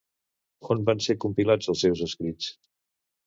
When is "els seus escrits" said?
1.73-2.51